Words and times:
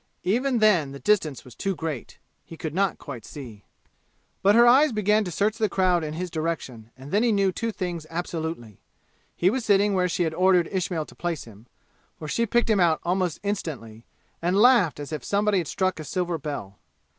Even 0.23 0.57
then 0.57 0.93
the 0.93 0.99
distance 0.99 1.45
was 1.45 1.53
too 1.53 1.75
great. 1.75 2.17
He 2.43 2.57
could 2.57 2.73
not 2.73 2.97
quite 2.97 3.23
see. 3.23 3.65
But 4.41 4.55
her 4.55 4.65
eyes 4.65 4.91
began 4.91 5.23
to 5.25 5.31
search 5.31 5.59
the 5.59 5.69
crowd 5.69 6.03
in 6.03 6.13
his 6.15 6.31
direction, 6.31 6.89
and 6.97 7.11
then 7.11 7.21
he 7.21 7.31
knew 7.31 7.51
two 7.51 7.71
things 7.71 8.07
absolutely. 8.09 8.81
He 9.35 9.51
was 9.51 9.63
sitting 9.63 9.93
where 9.93 10.09
she 10.09 10.23
had 10.23 10.33
ordered 10.33 10.67
Ismail 10.71 11.05
to 11.05 11.13
place 11.13 11.43
him; 11.43 11.67
for 12.17 12.27
she 12.27 12.47
picked 12.47 12.71
him 12.71 12.79
out 12.79 12.99
almost 13.03 13.39
instantly, 13.43 14.07
and 14.41 14.57
laughed 14.57 14.99
as 14.99 15.13
if 15.13 15.23
somebody 15.23 15.59
had 15.59 15.67
struck 15.67 15.99
a 15.99 16.03
silver 16.03 16.39
bell. 16.39 16.79